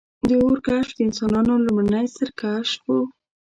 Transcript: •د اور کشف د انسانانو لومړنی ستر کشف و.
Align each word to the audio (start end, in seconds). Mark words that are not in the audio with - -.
•د 0.27 0.29
اور 0.43 0.57
کشف 0.67 0.91
د 0.95 0.99
انسانانو 1.07 1.63
لومړنی 1.65 2.05
ستر 2.13 2.29
کشف 2.41 2.81
و. 2.87 2.93